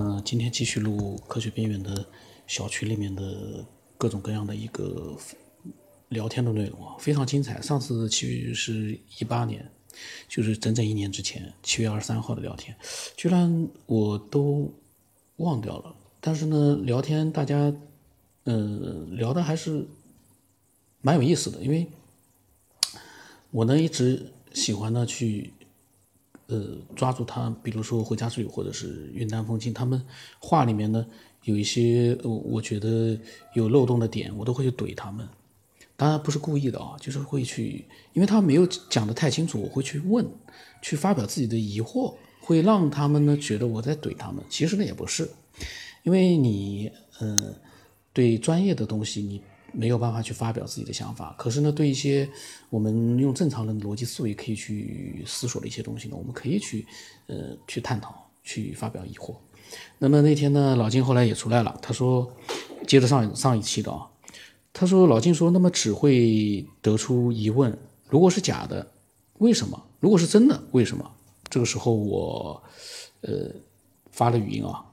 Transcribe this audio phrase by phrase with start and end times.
[0.00, 2.06] 嗯，今天继续录科学边缘的
[2.46, 3.66] 小区里面的
[3.96, 5.16] 各种各样的一个
[6.10, 7.60] 聊天的内容啊，非常精彩。
[7.60, 9.68] 上次其实是一八年，
[10.28, 12.76] 就是整整一年之前，七月二十三号的聊天，
[13.16, 14.72] 居然我都
[15.38, 15.92] 忘掉了。
[16.20, 17.74] 但是呢，聊天大家
[18.44, 19.84] 嗯聊的还是
[21.00, 21.88] 蛮有意思的，因为
[23.50, 25.52] 我呢一直喜欢呢去。
[26.48, 30.02] 呃，抓住他，比如说回家之旅或者是云淡风轻，他们
[30.38, 31.06] 话里面呢
[31.44, 33.18] 有一些呃，我觉得
[33.54, 35.28] 有漏洞的点，我都会去怼他们。
[35.94, 40.26] 当然不是故意的啊，就是会去，因为他没有讲的太清楚，我会去问，
[40.80, 44.42] 去发表自己的疑惑，会让他们呢觉得我在怼他们。
[44.48, 45.28] 其实呢也不是，
[46.02, 47.54] 因为你呃
[48.12, 49.42] 对专业的东西你。
[49.72, 52.28] 没有办法去发表自己的想法，可是呢，对一些
[52.70, 56.86] 我们用正常人的逻辑思维可以去思索的一些东西呢，我们可以去
[57.26, 59.36] 呃去探讨，去发表疑惑。
[59.98, 62.30] 那么那天呢，老金后来也出来了，他说，
[62.86, 64.08] 接着上上一期的啊，
[64.72, 68.90] 他说老金说，那么只会得出疑问，如果是假的，
[69.38, 69.80] 为什么？
[70.00, 71.10] 如果是真的，为什么？
[71.50, 72.62] 这个时候我
[73.20, 73.50] 呃
[74.10, 74.84] 发了语音啊。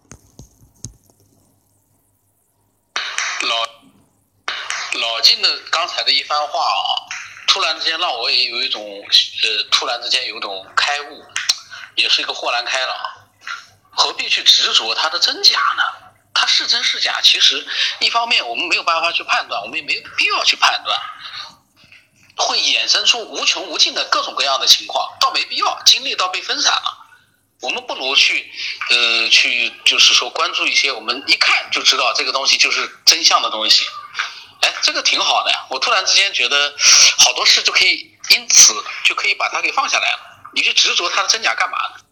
[5.25, 7.01] 进的刚才的一番话啊，
[7.47, 11.25] 突然之间让我也有一种呃，突然之间有一种开悟，
[11.95, 12.95] 也是一个豁然开朗。
[13.89, 15.83] 何必去执着它的真假呢？
[16.31, 17.65] 它是真是假，其实
[18.01, 20.99] 一方面我们没有办法去判断，我们也没有必要去判断，
[22.35, 27.05] 会衍生出无穷无尽的各种各样的情况，倒没必要，精力倒被分散了。
[27.61, 28.51] 我们不如去
[28.91, 33.85] 呃，去就是说关注一些我们一看就知道这个东西就是真相的东西。
[34.65, 35.67] 哎，这个挺好的呀！
[35.69, 36.73] 我突然之间觉得，
[37.19, 40.49] 好多事就可以因此就可以把它给放下来了。
[40.55, 42.03] 你去执着它的真假干嘛呢？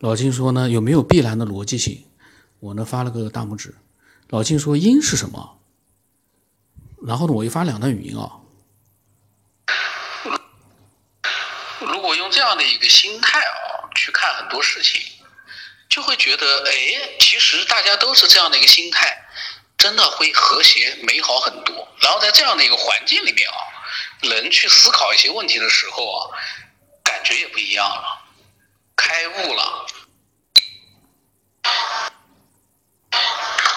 [0.00, 2.06] 老金说呢，有没有必然的逻辑性？
[2.58, 3.74] 我呢发了个大拇指。
[4.28, 5.58] 老金说因是什么？
[7.06, 8.36] 然后呢，我又发两段语音啊。
[11.80, 15.00] 如果用这样的一个心态啊去看很多事情，
[15.88, 19.16] 就会觉得，哎，其实大家都是这样的一个心态。
[19.80, 21.88] 真的会和谐美好很多。
[22.02, 23.56] 然后在这样的一个环境里面啊，
[24.20, 26.28] 人去思考一些问题的时候啊，
[27.02, 28.22] 感觉也不一样了，
[28.94, 29.86] 开悟了。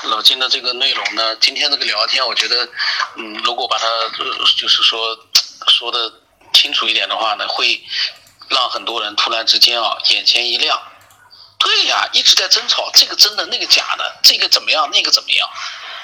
[0.03, 2.67] 老金的这个内容呢，今天这个聊天，我觉得，
[3.15, 3.87] 嗯，如果把它
[4.57, 5.17] 就是说
[5.69, 6.11] 说的
[6.51, 7.81] 清楚一点的话呢，会
[8.49, 10.81] 让很多人突然之间啊眼前一亮。
[11.57, 15.49] 对呀，一直在争吵，这个真的，那个假的，这个怎么样，那个怎么样？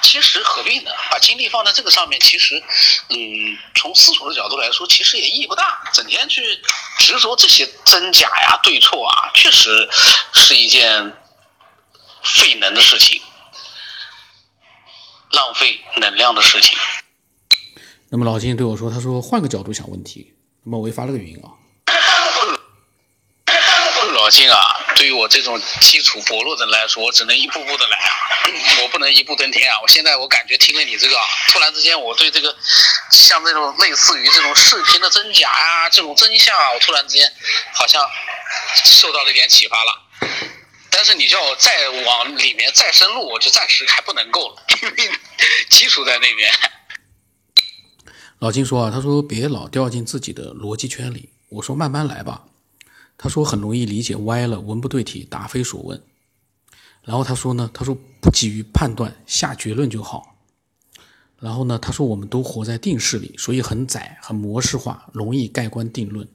[0.02, 0.90] 其实何必呢？
[1.10, 2.62] 把精力放在这个上面，其实，
[3.08, 5.90] 嗯，从思索的角度来说，其实也意义不大。
[5.92, 6.42] 整天去
[6.98, 9.88] 执着这些真假呀、对错啊，确实
[10.32, 11.16] 是一件
[12.22, 13.20] 费能的事情，
[15.32, 16.76] 浪费能量的事情。
[18.08, 20.34] 那么老金对我说：“他说换个角度想问题。”
[20.64, 21.59] 那么我也发了个语音啊。
[24.20, 24.60] 老金啊，
[24.96, 28.12] 对于我这种基础薄弱的人来说，我只能一步步的来啊，
[28.84, 29.80] 我不能一步登天啊。
[29.80, 31.16] 我现在我感觉听了你这个，
[31.48, 32.54] 突然之间我对这个
[33.10, 37.32] 像这种类似于这种视频的真假啊，这种真相啊，我突然之间
[37.72, 38.06] 好像
[38.84, 40.02] 受到了一点启发了。
[40.90, 45.18] 但是你叫我再往里面再深入，我就暂时还不能够了， 因为
[45.70, 46.52] 基础在那边。
[48.38, 52.42] 老金说啊，他说别老掉进自己的逻辑圈里，我说慢慢来吧。
[53.22, 56.02] 他说很容易理解歪了，文不对题，答非所问。
[57.02, 60.38] 然后他说呢，他说不急于判断，下结论就好。
[61.38, 66.26] 然后呢，他说我们都活在定式里，所以很窄，很模式化，容易盖棺定论。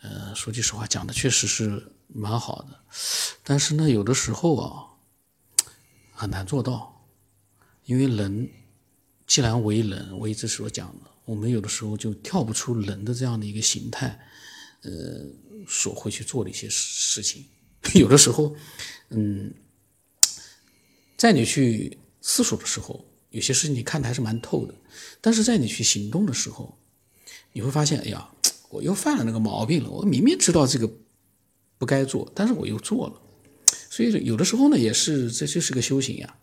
[0.00, 2.80] 呃，说句实话，讲的确实是蛮好的，
[3.44, 4.98] 但是呢，有的时候啊，
[6.10, 7.06] 很难做到，
[7.84, 8.50] 因为人
[9.28, 14.18] 既然为人，我一直所讲的，我们有的时候就跳不出人的这样的一个形态。
[14.84, 14.90] 呃，
[15.68, 17.46] 所会去做的一些事情，
[17.94, 18.54] 有的时候，
[19.10, 19.52] 嗯，
[21.16, 24.74] 在你去思索的时候，有些事情你看的还是蛮透的，
[25.20, 26.78] 但是在你去行动的时候，
[27.52, 28.28] 你会发现，哎呀，
[28.70, 29.90] 我又犯了那个毛病了。
[29.90, 30.90] 我明明知道这个
[31.78, 33.20] 不该做，但是我又做了。
[33.90, 36.36] 所以有的时候呢，也是这就是个修行呀。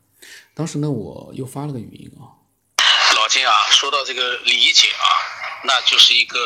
[0.54, 2.36] 当时呢，我又发了个语音啊，
[3.16, 5.06] 老金啊，说到这个理解啊，
[5.66, 6.38] 那就是一个。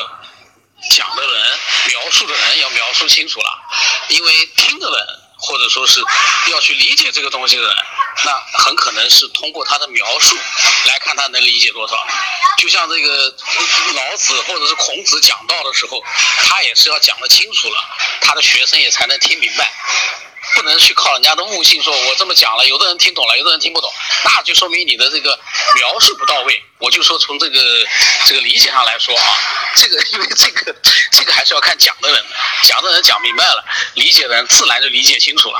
[0.91, 3.59] 讲的人、描述的人要描述清楚了，
[4.09, 5.07] 因为听的人
[5.37, 6.01] 或者说是
[6.51, 7.75] 要去理解这个东西的人，
[8.25, 8.31] 那
[8.63, 10.35] 很可能是通过他的描述
[10.87, 12.07] 来看他能理解多少。
[12.59, 13.35] 就像这个
[13.95, 16.01] 老子或者是孔子讲道的时候，
[16.45, 17.79] 他也是要讲得清楚了，
[18.21, 19.69] 他的学生也才能听明白。
[20.63, 23.91] 不能去靠人家的悟性，说我这么讲了，有的人听懂了，有的人听不懂，
[24.23, 25.37] 那就说明你的这个
[25.75, 26.63] 描述不到位。
[26.79, 27.61] 我就说从这个
[28.25, 29.25] 这个理解上来说啊，
[29.75, 30.75] 这个因为这个
[31.11, 32.25] 这个还是要看讲的人，
[32.63, 33.63] 讲的人讲明白了，
[33.95, 35.59] 理解的人自然就理解清楚了。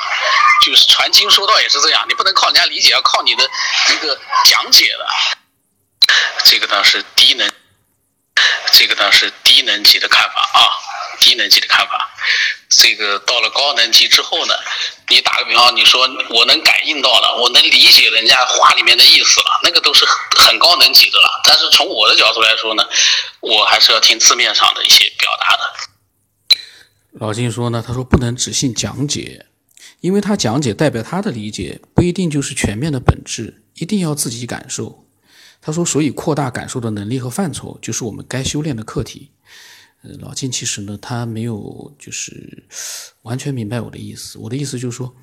[0.65, 3.49] 就是传经说道也是这样，你不能靠人家理解，要靠你的
[3.88, 5.07] 这个讲解的。
[6.45, 7.51] 这个呢是低能，
[8.73, 10.59] 这个呢是低能级的看法啊，
[11.19, 12.10] 低能级的看法。
[12.69, 14.54] 这个到了高能级之后呢，
[15.10, 20.06] 你打个比方，你说我能感应到了，我能理解人家话里面的意思了，那个都是
[20.38, 21.42] 很高能级的了。
[21.45, 22.83] 但是从我的角度来说呢，
[23.42, 25.60] 我还是要听字面上的一些表达的。
[27.19, 29.45] 老金说呢，他说不能只信讲解，
[30.01, 35.06] 因为他讲解代表他的理解，不一定就是全面的本质，一定要自己感受。
[35.62, 39.31] 他说，所以扩大感受的能力和范畴，就是我们该修炼的课题。
[40.19, 42.67] 老金其实呢，他没有就是
[43.21, 44.38] 完全明白我的意思。
[44.38, 45.15] 我的意思就是说，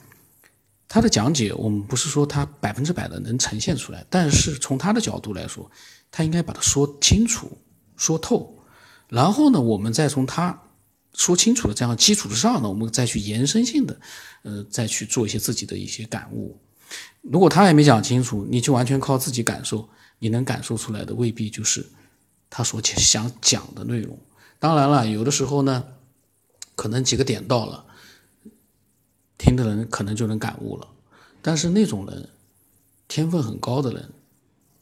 [0.89, 5.71] 他的讲解，我们不是说他百分之百的能呈现出来，但是从他的角度来说，
[6.11, 7.59] 他应该把它说清楚、
[7.97, 8.59] 说透。
[9.09, 10.63] 然后呢，我们再从他
[11.15, 14.01] 说清楚的这样基础之上呢，我们再去延伸性的，
[14.45, 16.59] 呃，再去做一些自己的一些感悟。
[17.21, 19.87] 如果他也没讲清楚，你就完全靠自己感受，
[20.19, 21.87] 你能感受出来的未必就是
[22.49, 24.19] 他所想讲的内容。
[24.61, 25.85] 当然了，有的时候呢，
[26.77, 27.87] 可能几个点到了，
[29.39, 30.87] 听的人可能就能感悟了。
[31.41, 32.29] 但是那种人，
[33.09, 34.13] 天分很高的人，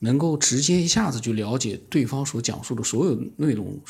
[0.00, 3.80] 能够直接一下子就了解对方所讲述的所有内容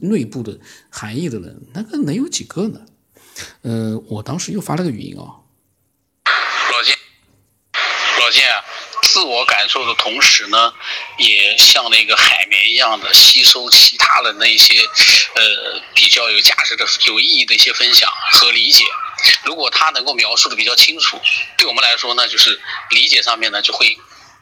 [0.00, 0.58] 内部的
[0.88, 2.80] 含义的人，那个能有几个呢？
[3.60, 5.44] 呃，我当时又发了个语音啊，
[6.82, 6.94] 金，
[8.18, 8.42] 老金。
[9.20, 10.72] 自我感受的同时呢，
[11.18, 14.80] 也像那个海绵一样的吸收其他的一些，
[15.34, 18.82] 呃，比较有价值的、有意义的一些分享和理解。
[19.44, 21.20] 如果他能够描述的比较清楚，
[21.58, 22.58] 对我们来说呢，就是
[22.92, 23.94] 理解上面呢就会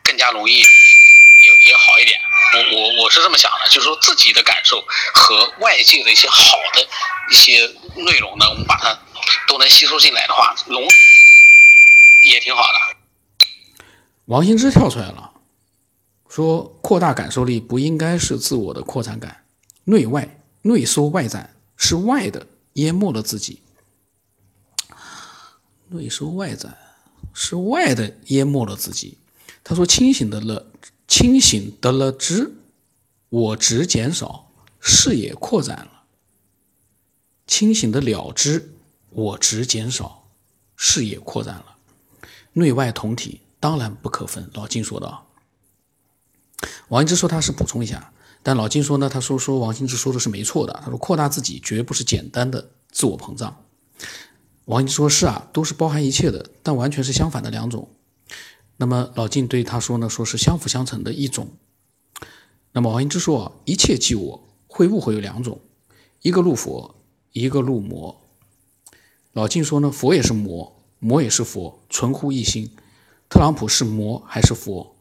[0.04, 2.20] 更加容易，也也好一点。
[2.54, 6.88] 我我我是这么想的，就是说自己的感受和外界的一些好的
[7.32, 8.96] 一些内容呢，我们把它
[9.48, 10.86] 都能吸收进来的话，龙
[12.22, 12.97] 也挺好的。
[14.28, 15.32] 王新之跳出来了，
[16.28, 19.44] 说：“扩大感受力不应该是自我的扩展感，
[19.84, 23.62] 内外内收外展是外的淹没了自己，
[25.88, 26.76] 内收外展
[27.32, 29.16] 是外的淹没了自己。”
[29.64, 30.66] 他说：“清醒的了，
[31.06, 32.52] 清醒得了知，
[33.30, 36.04] 我执减少，视野扩展了；
[37.46, 38.74] 清醒的了知，
[39.08, 40.28] 我执减少，
[40.76, 41.78] 视野扩展了，
[42.52, 44.50] 内外同体。”当然不可分。
[44.54, 45.24] 老金说的啊，
[46.88, 48.12] 王羲之说他是补充一下，
[48.42, 50.80] 但老金说呢，他说说王兴之说的是没错的。
[50.84, 53.64] 他说扩大自己绝不是简单的自我膨胀。
[54.66, 57.88] 王羲之说是啊，都是包含一切的，但完全是相反的两种。
[58.76, 61.48] 那么老金对他说呢，说是相辅相成的一种。
[62.72, 65.60] 那么王羲之说啊，一切即我，会误会有两种，
[66.22, 66.94] 一个入佛，
[67.32, 68.22] 一个入魔。
[69.32, 72.70] 老金说呢，佛也是魔，魔也是佛，存乎一心。
[73.28, 74.96] 特朗普是魔还是佛？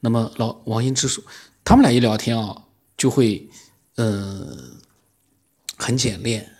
[0.00, 1.22] 那么老王英之说，
[1.64, 2.64] 他们俩一聊天啊，
[2.96, 3.48] 就会
[3.96, 4.56] 呃
[5.76, 6.50] 很简练，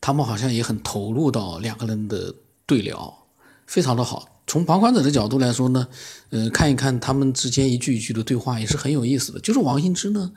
[0.00, 2.34] 他们好像也很投入到两个人的
[2.66, 3.26] 对聊，
[3.66, 4.42] 非常的好。
[4.46, 5.88] 从旁观者的角度来说呢，
[6.30, 9.40] 呃，看一看他们之间一句一句的对话也是很有意思的。
[9.40, 10.32] 就是王英之呢，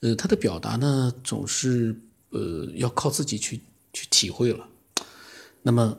[0.00, 2.00] 呃，他的表达呢总是
[2.30, 3.60] 呃要靠自己去
[3.92, 4.66] 去体会了。
[5.62, 5.98] 那么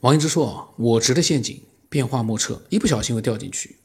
[0.00, 1.62] 王英之说啊，我执的陷阱。
[1.90, 3.80] 变化莫测，一不小心会掉进去。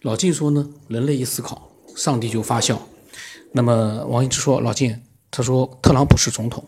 [0.00, 2.80] 老晋说呢，人类一思考，上帝就发笑。
[3.52, 6.66] 那么王一之说，老晋他说特朗普是总统。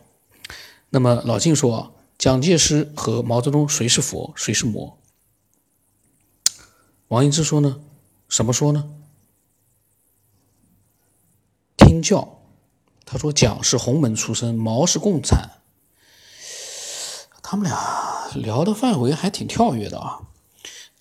[0.91, 4.99] 那么老晋说，蒋介石和毛泽东谁是佛，谁是魔？
[7.09, 7.81] 王一之说呢，
[8.29, 8.91] 什么说呢？
[11.77, 12.41] 听教。
[13.05, 15.61] 他说蒋是洪门出身，毛是共产。
[17.43, 20.21] 他们俩聊的范围还挺跳跃的啊。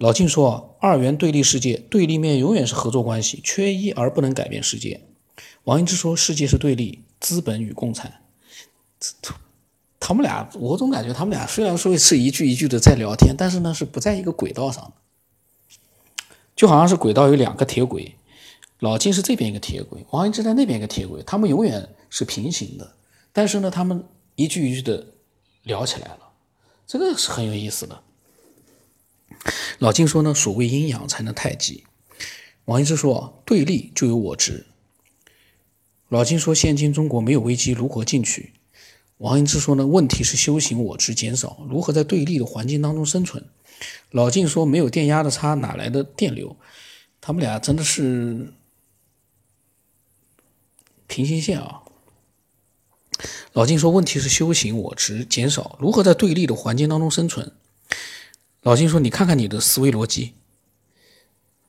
[0.01, 5.01] 老晋说：“二元对立世界，对立面永远是合作关系，缺一而不能改变世界。”
[5.65, 8.23] 王羲之说：“世界是对立，资本与共产。”
[9.99, 14.91] 他们俩，我总感觉他们俩虽然说是一句一句的在聊天，但是呢是不在一个轨道上，
[16.55, 18.15] 就好像是轨道有两个铁轨，
[18.79, 22.95] 老金是这边一个铁轨，王一之在那边一个铁轨，他们永远是平行的，
[23.31, 24.03] 但是呢他们
[24.33, 25.05] 一句一句的
[25.61, 26.31] 聊起来了，
[26.87, 28.01] 这个是很有意思的。
[29.79, 31.83] 老金说呢，所谓阴阳才能太极。
[32.65, 34.67] 王羲之说，对立就有我执。
[36.09, 38.53] 老金说，现今中国没有危机，如何进取？
[39.17, 43.43] 王羲之说呢，问题是修行我执减少，如何在对立的环境当中生存？
[44.11, 46.55] 老金说，没有电压的差，哪来的电流？
[47.19, 48.53] 他们俩真的是
[51.07, 51.81] 平行线啊！
[53.53, 57.51] 老金说，问题是修行我执减少，如何在对立的环境当中生存？
[58.63, 60.33] 老金说，你看看你的思维逻辑。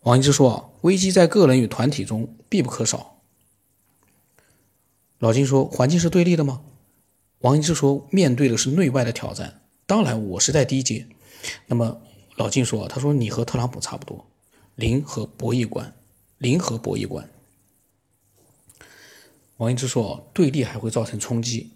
[0.00, 3.22] 王英之说，危机在个人与团体中必不可少。
[5.18, 6.62] 老金说，环境是对立的吗？
[7.38, 11.06] 王英之说：“面对的是内外的挑战，当然我是在低阶。”
[11.66, 12.02] 那么
[12.36, 14.26] 老金说：“他说你和特朗普差不多，
[14.74, 15.94] 零和博弈观，
[16.36, 17.26] 零和博弈观。”
[19.56, 21.70] 王英之说：“对立还会造成冲击。”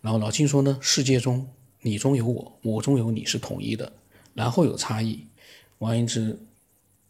[0.00, 1.48] 然后老金说：“呢，世界中
[1.82, 3.92] 你中有我，我中有你是统一的，
[4.34, 5.26] 然后有差异。”
[5.78, 6.38] 王英之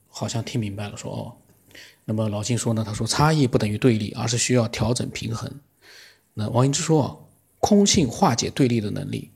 [0.08, 1.36] 好像听明白了，说：“哦。”
[2.06, 5.50] 那么老金说呢：“他说差异不等于对立，而是需要调整平衡。”
[6.34, 7.20] 那王英之说。
[7.64, 9.30] 空性化解对立的能力。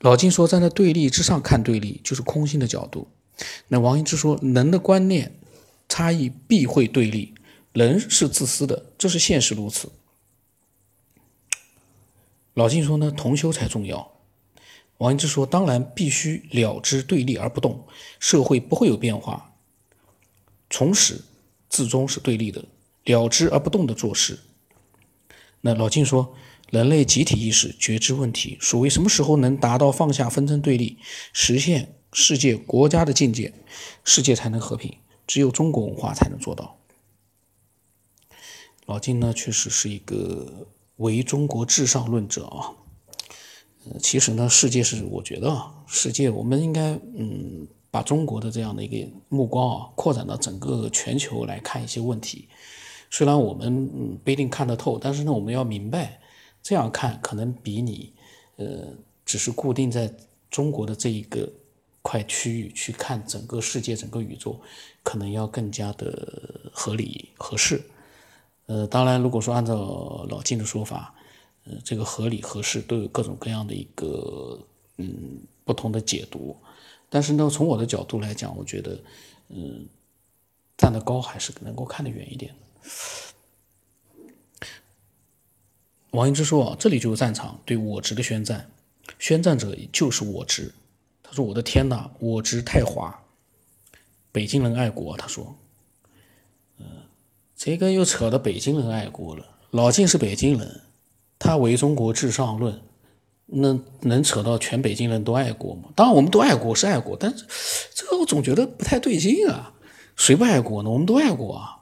[0.00, 3.06] 老金说，站在对立之上看对立，就是空性的角度。
[3.68, 5.38] 那王英之说，人的观念
[5.88, 7.32] 差异必会对立，
[7.72, 9.92] 人是自私的，这是现实如此。
[12.54, 14.10] 老金说呢，同修才重要。
[15.00, 17.86] 王英之说，当然必须了之对立而不动，
[18.18, 19.54] 社会不会有变化。
[20.70, 21.20] 从始
[21.68, 22.64] 至终是对立的，
[23.04, 24.38] 了之而不动的做事。
[25.60, 26.34] 那老金说。
[26.70, 30.98] 人类集体意识觉知问题，所谓什么时候能达到放下纷争对立，
[31.32, 33.52] 实现世界国家的境界，
[34.04, 34.96] 世界才能和平。
[35.26, 36.78] 只有中国文化才能做到。
[38.86, 42.70] 老金呢，确实是一个唯中国至上论者啊。
[43.84, 52.48] 呃，其实呢，世界是我觉得啊，世界我们应该嗯，把中国的这样的一个目光啊，扩展到整个全球来看一些问题。
[53.10, 56.20] 虽然我们不一定看得透，但是呢，我们要明白。
[56.62, 58.12] 这样看可能比你，
[58.56, 58.92] 呃，
[59.24, 60.12] 只是固定在
[60.50, 61.50] 中国的这一个
[62.02, 64.60] 块区域去看整个世界、整个宇宙，
[65.02, 67.80] 可能要更加的合理合适。
[68.66, 71.14] 呃，当然，如果说按照老金的说法，
[71.64, 74.58] 呃，这个合理合适都有各种各样的一个
[74.96, 76.56] 嗯不同的解读。
[77.08, 78.98] 但是呢，从我的角度来讲，我觉得，
[79.48, 79.86] 嗯，
[80.76, 82.54] 站得高还是能够看得远一点。
[86.12, 88.68] 王英之说：“这里就是战场，对我执的宣战，
[89.18, 90.72] 宣战者就是我执。”
[91.22, 93.22] 他说：“我的天哪，我执太滑。”
[94.32, 95.56] 北京人爱国，他说
[96.78, 96.84] ：“嗯，
[97.56, 99.46] 这个又扯到北京人爱国了。
[99.70, 100.80] 老晋是北京人，
[101.40, 102.80] 他为中国至上论，
[103.46, 105.88] 那能扯到全北京人都爱国吗？
[105.96, 107.44] 当然，我们都爱国是爱国，但是
[107.92, 109.74] 这个我总觉得不太对劲啊。
[110.14, 110.90] 谁不爱国呢？
[110.90, 111.78] 我们都爱国啊。”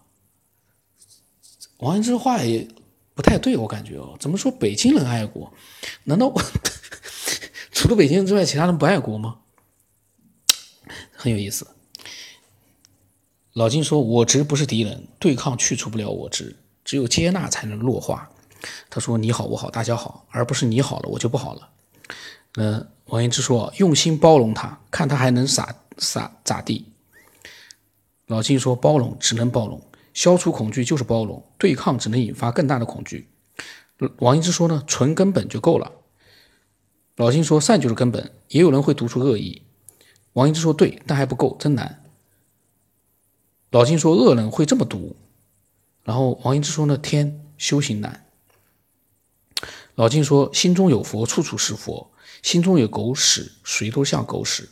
[1.80, 2.66] 王安之话也。
[3.14, 5.52] 不太对，我感觉哦，怎么说北京人爱国？
[6.04, 6.40] 难道我
[7.72, 9.40] 除了北京人之外，其他人不爱国吗？
[11.10, 11.66] 很有意思。
[13.54, 18.30] 老金说：“我执不是敌人，对抗去除不了我执，只有接纳才能弱化。”
[18.90, 21.68] 他说：“你好，我好，大家好，而不是你好了我就不好了。”
[22.54, 26.86] 那王延之说：“用心包容他，看他还能咋咋咋地。”
[28.26, 29.80] 老金说：“包容只能包容。”
[30.14, 33.28] 消除恐惧就是包容，对抗只能引发更大的恐惧。
[34.18, 35.92] 王一之说呢，纯根本就够了。
[37.14, 39.62] 老金说善就是根本，也有人会读出恶意。
[40.32, 42.02] 王一之说对，但还不够，真难。
[43.70, 45.14] 老金说恶人会这么读，
[46.02, 48.26] 然后王一之说呢，天修行难。
[49.98, 54.70] 老金说心中有佛，处处是佛；心中有狗屎，谁都像狗屎。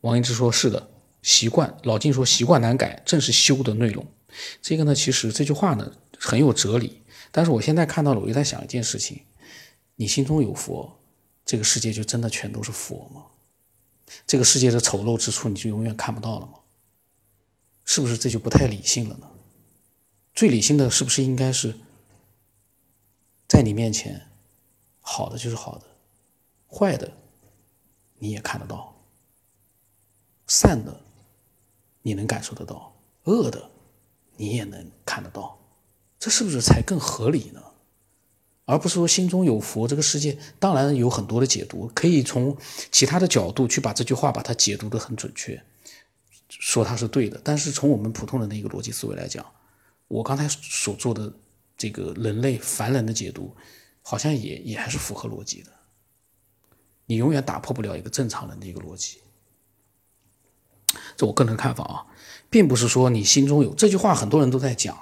[0.00, 0.90] 王一之说是的。
[1.22, 4.04] 习惯，老金说习惯难改，正是修的内容。
[4.60, 7.02] 这个呢，其实这句话呢很有哲理。
[7.30, 9.22] 但是我现在看到了，我就在想一件事情：
[9.94, 10.98] 你心中有佛，
[11.44, 13.26] 这个世界就真的全都是佛吗？
[14.26, 16.54] 这个世界的丑陋之处，你就永远看不到了吗？
[17.84, 19.28] 是不是这就不太理性了呢？
[20.34, 21.76] 最理性的是不是应该是
[23.48, 24.28] 在你面前，
[25.00, 25.84] 好的就是好的，
[26.68, 27.12] 坏的
[28.18, 28.94] 你也看得到，
[30.46, 31.00] 善的。
[32.02, 33.68] 你能感受得到恶的，
[34.36, 35.58] 你也能看得到，
[36.20, 37.60] 这是不是才更合理呢？
[38.64, 42.56] 而不是说心中有佛，这个世界当然有很多的解读，可以从
[42.92, 45.60] 其他的角度去把这句话把它解读的很准确，
[46.48, 47.40] 说它是对的。
[47.42, 49.44] 但是从我们普通人的一个逻辑思维来讲，
[50.06, 51.32] 我刚才所做的
[51.76, 53.54] 这个人类凡人的解读，
[54.02, 55.70] 好像也也还是符合逻辑的。
[57.06, 59.18] 你永远打破不了一个正常人的一个逻辑。
[61.16, 62.06] 这我个人看法啊，
[62.48, 64.96] 并不是说你心中有这句话，很多人都在讲，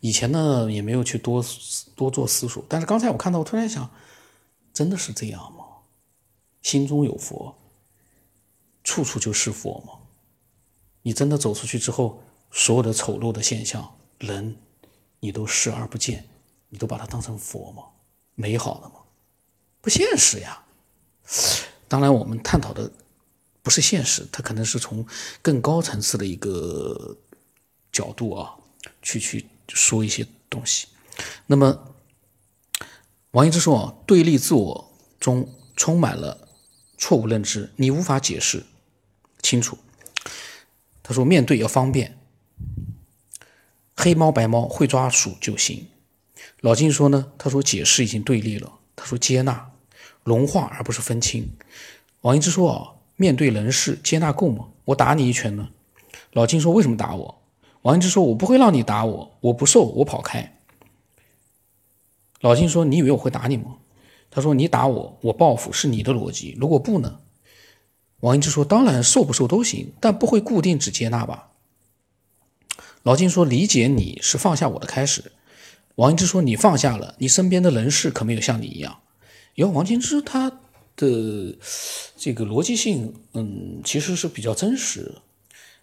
[0.00, 1.44] 以前呢也没有去多
[1.96, 3.90] 多做思索，但是刚才我看到，我突然想，
[4.72, 5.64] 真的是这样吗？
[6.62, 7.56] 心中有佛，
[8.84, 9.94] 处处就是佛吗？
[11.02, 14.56] 你真的走出去之后，所有的丑陋的现象，人，
[15.20, 16.28] 你都视而不见，
[16.70, 17.84] 你都把它当成佛吗？
[18.34, 18.94] 美好的吗？
[19.80, 20.64] 不现实呀。
[21.88, 22.90] 当然，我们探讨的
[23.62, 25.06] 不是现实，它可能是从
[25.42, 27.16] 更高层次的一个
[27.92, 28.56] 角度啊，
[29.02, 30.88] 去去说一些东西。
[31.46, 31.94] 那么，
[33.32, 36.48] 王一之说啊，对立自我中充满了
[36.96, 38.64] 错误认知，你无法解释
[39.42, 39.76] 清楚。
[41.02, 42.19] 他说，面对要方便，
[44.02, 45.86] 黑猫白猫会抓鼠就行。
[46.62, 49.70] 老金说呢，他说解释已经对立了，他说接纳。
[50.24, 51.46] 融化而不是分清。
[52.22, 54.68] 王一之说：“啊，面对人事，接纳够吗？
[54.86, 55.68] 我打你一拳呢。”
[56.32, 57.42] 老金说：“为什么打我？”
[57.82, 60.58] 王一之说：“我不会让你打我，我不受，我跑开。”
[62.40, 63.76] 老金说：“你以为我会打你吗？”
[64.30, 66.56] 他说：“你打我，我报复是你的逻辑。
[66.58, 67.20] 如果不呢？”
[68.20, 71.49] 王一之说：“当然，受不受都行，但不会固定只接纳吧。”
[73.02, 75.32] 老金说：“理解你是放下我的开始。”
[75.96, 79.00] 王一之说：“你放下了，你身边的人事可没有像你一样。”
[79.54, 80.50] 因为王金之他
[80.96, 81.56] 的
[82.16, 85.12] 这个逻辑性，嗯，其实是比较真实。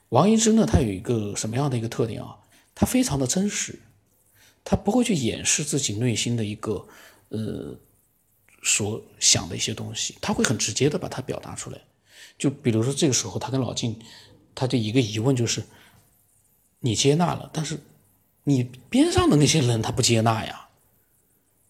[0.10, 2.38] 王一之呢，他有一个什么样的一个特点啊？
[2.74, 3.80] 他非常的真实，
[4.64, 6.88] 他不会去掩饰自己内心的一个
[7.30, 7.76] 呃
[8.64, 11.82] 所想的一些东西，他会很直接的把它表达出来。
[12.38, 14.00] 就比如说这个时候，他跟老金，
[14.54, 15.64] 他的一个疑问就是：
[16.80, 17.80] 你接纳了，但是
[18.44, 20.70] 你边上的那些人他不接纳呀。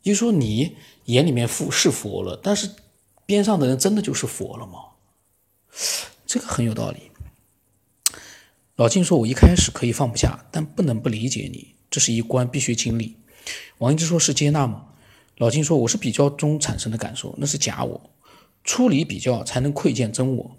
[0.04, 2.72] 就说你眼里面佛是佛了，但是
[3.26, 4.80] 边上的人真的就是佛了吗？
[6.26, 7.12] 这个很有道理。
[8.76, 13.18] 老金说：“我一开始可以放不下，但不能不理解你，这是一关必须经历。”
[13.80, 14.90] 王一之说：“是接纳吗？”
[15.38, 18.10] 老金说：“我是比较中产生的感受，那是假我，
[18.64, 20.56] 出离比较才能窥见真我。”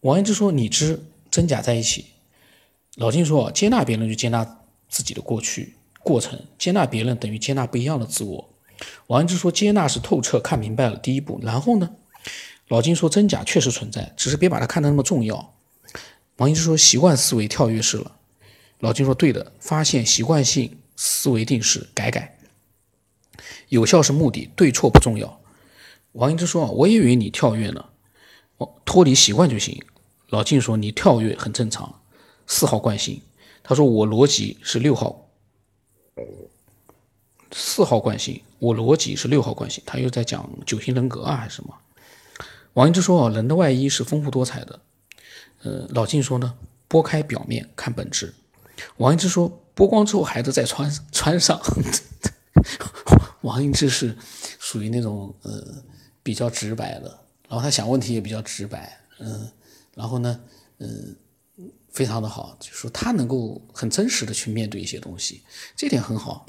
[0.00, 2.06] 王一之说：“你知真假在一起。”
[2.96, 8.50] 老金说：“接纳别人就接纳自己的过去。”过程接纳别人等于接纳不一样的自我。
[9.06, 11.90] 王一之说，接纳是透彻看明白了第一步，然后呢？
[12.68, 15.54] 老金说，真假确实存在，只是别把它看得那么重要。
[16.36, 18.16] 王一之说，习惯思维跳跃式了。
[18.80, 22.36] 老金说，对的，发现习惯性思维定式，改改。
[23.70, 25.40] 有效是目的，对错不重要。
[26.12, 27.84] 王一之说，我也以为你跳跃呢，
[28.84, 29.82] 脱离习惯就行。
[30.28, 32.00] 老金说，你跳跃很正常，
[32.46, 33.20] 四号惯性。
[33.62, 35.28] 他说，我逻辑是六号。
[37.56, 41.74] 四号惯性，我逻辑是六号惯性，他又在讲九型人格啊，还是什么？
[42.72, 44.80] 王一之说啊，人的外衣是丰富多彩的。
[45.62, 46.54] 呃，老静说呢，
[46.88, 48.34] 剥开表面看本质。
[48.96, 51.60] 王一之说，剥光之后还得再穿穿上。
[53.42, 54.16] 王一之是
[54.58, 55.82] 属于那种呃
[56.22, 57.08] 比较直白的，
[57.48, 59.48] 然后他想问题也比较直白，嗯，
[59.94, 60.40] 然后呢，
[60.78, 61.14] 嗯，
[61.94, 65.44] 非常的好，就是说他能够很真实的去面对一些东西，
[65.76, 66.44] 这点很好。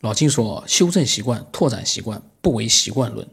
[0.00, 3.28] 老金说：“修正习惯，拓展习惯，不为习惯论。”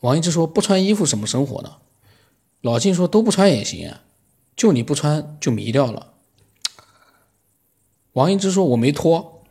[0.00, 1.76] 王一之说：“不穿衣服怎么生活呢？”
[2.62, 4.02] 老金说：“都不穿也行啊，
[4.56, 6.14] 就你不穿就迷掉了。”
[8.14, 9.44] 王一之说：“我没脱。”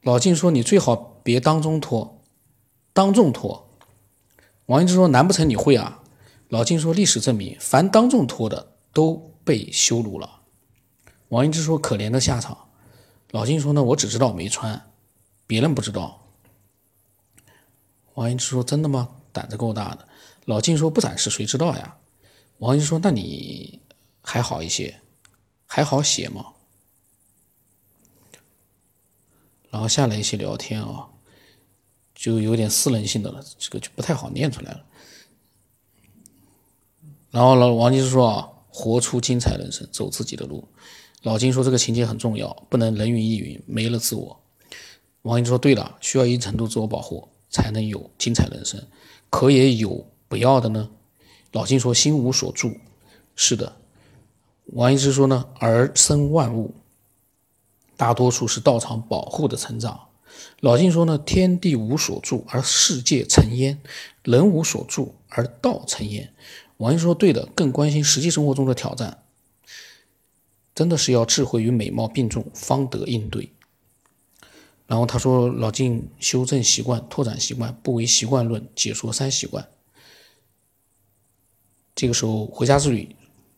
[0.00, 2.22] 老金说：“你最好别当中脱，
[2.94, 3.68] 当众脱。”
[4.66, 6.02] 王一之说：“难不成你会啊？”
[6.48, 10.42] 老金说：“历史证明，凡当众脱的都被羞辱了。”
[11.28, 12.68] 王一之说：“可怜的下场。”
[13.32, 14.90] 老金说：“呢，我只知道没穿，
[15.46, 16.22] 别人不知道。”
[18.14, 19.10] 王一之说：“真的吗？
[19.32, 20.06] 胆子够大的。”
[20.46, 21.96] 老金说：“不展示谁知道呀？”
[22.58, 23.80] 王一说：“那你
[24.22, 25.00] 还好一些，
[25.66, 26.52] 还好写吗？”
[29.68, 31.08] 然后下来一些聊天啊，
[32.14, 34.84] 就有点私人性的了，这个就不太好念出来了。
[37.36, 40.66] 然后老王一之说：“啊，活出精彩人生，走自己的路。”
[41.20, 44.40] 老金说：“这个情节很重要，不能人云亦云，没了自我。”
[45.20, 48.82] 王一说：“对了，需要一定程度自我保护，才能有精彩人生。
[49.28, 50.88] 可也有不要的呢？”
[51.52, 52.74] 老金说：“心无所住。”
[53.36, 53.76] 是的。
[54.68, 56.72] 王医师说：“呢，儿生万物，
[57.98, 60.00] 大多数是道场保护的成长。”
[60.60, 63.76] 老金说：“呢，天地无所住，而世界成焉；
[64.22, 66.32] 人无所住，而道成焉。”
[66.78, 69.22] 王一说：“对的，更关心实际生活中的挑战。”
[70.74, 73.52] 真的是要智慧与美貌并重，方得应对。
[74.86, 79.68] 然后他说：“老晋修正习惯，拓展习惯，不为习惯论，解说三习惯。”
[81.96, 83.16] 这个时候回家之旅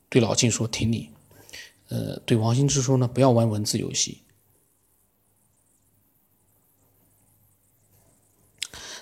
[0.08, 1.10] 对老晋说：“挺你。”
[1.90, 4.22] 呃，对王兴之说呢，不要玩文字游戏。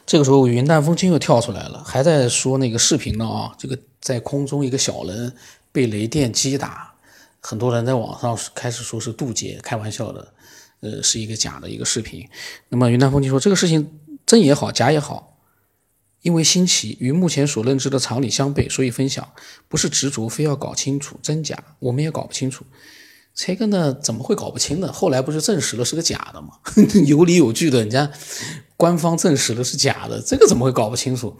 [0.06, 3.76] 这个时候，云淡风轻又跳出来了，还在说那个视频呢啊，这个
[4.06, 5.34] 在空中一个小人
[5.72, 6.94] 被雷电击打，
[7.40, 10.32] 很多人在网上开始说是渡劫，开玩笑的，
[10.78, 12.24] 呃，是一个假的一个视频。
[12.68, 15.40] 那么云淡风轻说，这个事情真也好，假也好，
[16.22, 19.28] 因为新奇，与目前所认知的常理相悖，所以分享，
[19.66, 22.64] 不是执着非要搞清楚真假，我们也搞不清楚。
[23.34, 24.92] 这个呢，怎么会搞不清呢？
[24.92, 26.50] 后来不是证实了是个假的吗？
[27.06, 28.08] 有理有据的，人家
[28.76, 31.36] 官方证实了是假的，这个怎么会搞不清楚？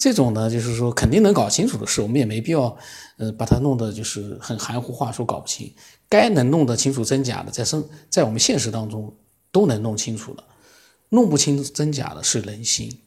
[0.00, 2.74] 这种呢，就是说肯定能搞清楚的事，我们也没必要，
[3.18, 5.70] 呃，把它弄得就是很含糊话说搞不清。
[6.08, 9.14] 该能弄得清楚真假的，在生在我们现实当中
[9.52, 10.42] 都能弄清楚的，
[11.10, 12.98] 弄不清真假的是人心，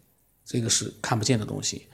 [0.46, 1.88] 这个是看不见的东西。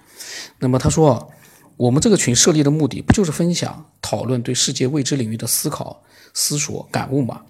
[0.59, 1.31] 那么他说，
[1.77, 6.03] 我们这个群设立的目的不就是分享、讨论对世界未知领域的思考？
[6.33, 7.43] 思索感悟嘛，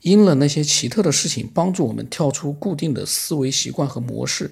[0.00, 4.50] 因了那些奇特的事情，帮助我们跳出固定的思维习惯和模式，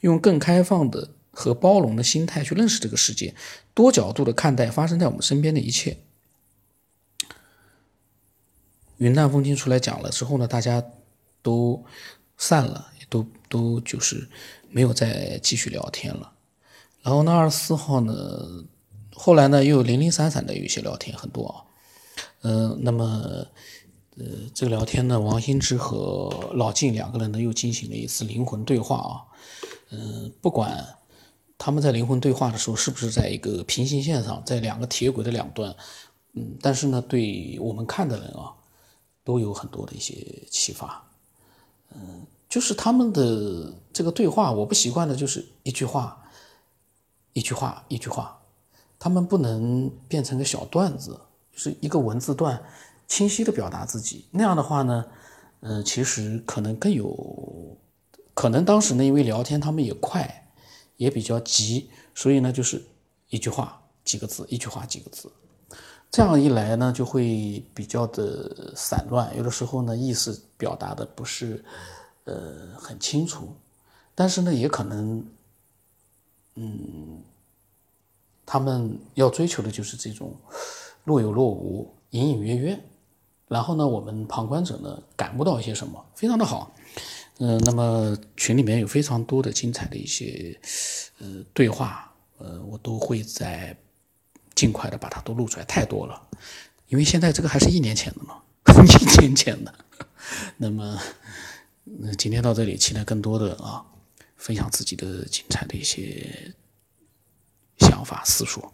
[0.00, 3.34] 用更开放的和包容的心态去认识这个世界，
[3.74, 5.98] 多角度的看待发生在我们身边的一切。
[8.98, 10.84] 云淡风轻出来讲了之后呢，大家
[11.40, 11.84] 都
[12.36, 14.28] 散了，都都就是
[14.68, 16.32] 没有再继续聊天了。
[17.02, 18.14] 然后呢，二十四号呢，
[19.14, 21.64] 后来呢又零零散散的有一些聊天，很多啊。
[22.42, 23.04] 嗯，那么，
[24.16, 29.24] 呃，这个聊天呢，王兴之和老静两个人呢又进行了一次灵魂对话啊。
[29.90, 30.86] 嗯，不管
[31.62, 35.76] 他们在灵魂对话的时候是不是在一个平行线上，在两个铁轨的两端，
[36.32, 38.54] 嗯，但是呢，对我们看的人啊，
[39.22, 40.14] 都有很多的一些
[40.50, 41.06] 启发。
[41.94, 46.24] 嗯，就是他们的这个对话，我不习惯的就是一句话，
[47.34, 48.40] 一句话，一句话，
[48.98, 51.20] 他们不能变成个小段子。
[51.52, 52.62] 就是一个文字段，
[53.06, 54.24] 清晰的表达自己。
[54.30, 55.04] 那样的话呢，
[55.60, 57.76] 嗯，其实可能更有，
[58.32, 60.39] 可能当时呢，因为聊天他们也快，
[61.00, 62.84] 也比较急，所以呢，就是
[63.30, 65.32] 一句话几个字，一句话几个字，
[66.10, 71.64] 这样一来呢，就会比较的散乱，有的时候呢，意思表达的不是
[72.24, 73.48] 呃很清楚，
[74.14, 75.26] 但是呢，也可能，
[76.56, 77.22] 嗯，
[78.44, 80.36] 他们要追求的就是这种。
[81.02, 82.78] 若有若无，隐隐约约，
[83.48, 86.70] 然后呢，我们旁观者呢感悟到一些什么，非常的好。
[87.42, 90.54] 嗯，那么群里面有非常多的精彩的一些
[91.18, 93.74] 呃对话，呃，我都会在
[94.54, 96.28] 尽快的把它都录出来，太多了。
[96.88, 98.42] 因为现在这个还是一年前的嘛，
[98.84, 99.74] 一年前的。
[100.58, 101.00] 那么，
[102.18, 103.86] 今天到这里，期待更多的啊，
[104.36, 106.54] 分享自己的精彩的一些
[107.78, 108.70] 想法思索。